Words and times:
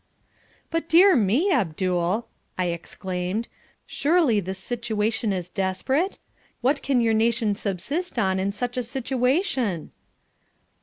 "But, 0.71 0.89
dear 0.89 1.15
me, 1.15 1.51
Abdul," 1.51 2.27
I 2.57 2.65
exclaimed, 2.69 3.47
"surely 3.85 4.39
this 4.39 4.57
situation 4.57 5.31
is 5.31 5.51
desperate? 5.51 6.17
What 6.61 6.81
can 6.81 7.01
your 7.01 7.13
nation 7.13 7.53
subsist 7.53 8.17
on 8.17 8.39
in 8.39 8.51
such 8.51 8.77
a 8.77 8.81
situation?" 8.81 9.91